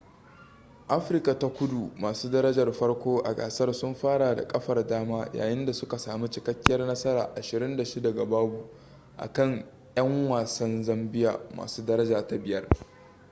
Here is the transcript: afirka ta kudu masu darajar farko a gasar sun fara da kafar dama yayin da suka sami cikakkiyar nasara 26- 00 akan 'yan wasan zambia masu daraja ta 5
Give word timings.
afirka 0.87 1.39
ta 1.39 1.47
kudu 1.49 1.91
masu 1.99 2.29
darajar 2.29 2.73
farko 2.73 3.19
a 3.25 3.33
gasar 3.33 3.73
sun 3.73 3.95
fara 3.95 4.35
da 4.35 4.47
kafar 4.47 4.87
dama 4.87 5.29
yayin 5.33 5.65
da 5.65 5.73
suka 5.73 5.97
sami 5.99 6.29
cikakkiyar 6.31 6.87
nasara 6.87 7.31
26- 7.35 7.99
00 8.27 8.65
akan 9.17 9.65
'yan 9.95 10.29
wasan 10.31 10.83
zambia 10.83 11.39
masu 11.55 11.85
daraja 11.85 12.27
ta 12.27 12.35
5 12.37 12.67